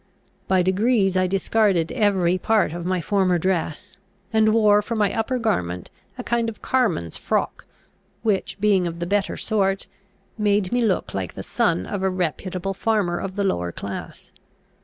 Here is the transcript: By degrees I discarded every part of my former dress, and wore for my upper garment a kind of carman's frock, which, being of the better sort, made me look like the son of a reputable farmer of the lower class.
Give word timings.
By 0.47 0.63
degrees 0.63 1.15
I 1.15 1.27
discarded 1.27 1.91
every 1.91 2.39
part 2.39 2.73
of 2.73 2.87
my 2.87 3.01
former 3.01 3.37
dress, 3.37 3.97
and 4.33 4.49
wore 4.51 4.81
for 4.81 4.95
my 4.95 5.13
upper 5.13 5.37
garment 5.37 5.91
a 6.17 6.23
kind 6.23 6.49
of 6.49 6.59
carman's 6.59 7.17
frock, 7.17 7.67
which, 8.23 8.57
being 8.59 8.87
of 8.87 8.97
the 8.97 9.05
better 9.05 9.37
sort, 9.37 9.85
made 10.39 10.71
me 10.71 10.81
look 10.81 11.13
like 11.13 11.35
the 11.35 11.43
son 11.43 11.85
of 11.85 12.01
a 12.01 12.09
reputable 12.09 12.73
farmer 12.73 13.19
of 13.19 13.35
the 13.35 13.43
lower 13.43 13.71
class. 13.71 14.31